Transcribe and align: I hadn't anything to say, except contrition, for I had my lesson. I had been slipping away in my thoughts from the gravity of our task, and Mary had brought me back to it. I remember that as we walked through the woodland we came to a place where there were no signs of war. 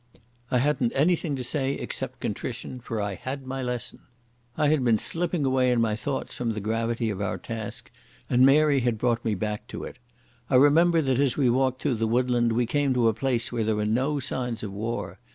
I 0.49 0.57
hadn't 0.57 0.93
anything 0.95 1.35
to 1.35 1.43
say, 1.43 1.73
except 1.73 2.21
contrition, 2.21 2.79
for 2.79 2.99
I 2.99 3.13
had 3.13 3.45
my 3.45 3.61
lesson. 3.61 3.99
I 4.57 4.69
had 4.69 4.83
been 4.83 4.97
slipping 4.97 5.45
away 5.45 5.71
in 5.71 5.79
my 5.79 5.95
thoughts 5.95 6.33
from 6.33 6.53
the 6.53 6.59
gravity 6.59 7.11
of 7.11 7.21
our 7.21 7.37
task, 7.37 7.91
and 8.27 8.43
Mary 8.43 8.79
had 8.79 8.97
brought 8.97 9.23
me 9.23 9.35
back 9.35 9.67
to 9.67 9.83
it. 9.83 9.99
I 10.49 10.55
remember 10.55 11.03
that 11.03 11.19
as 11.19 11.37
we 11.37 11.51
walked 11.51 11.83
through 11.83 11.97
the 12.01 12.07
woodland 12.07 12.53
we 12.53 12.65
came 12.65 12.95
to 12.95 13.09
a 13.09 13.13
place 13.13 13.51
where 13.51 13.63
there 13.63 13.75
were 13.75 13.85
no 13.85 14.19
signs 14.19 14.63
of 14.63 14.71
war. 14.73 15.19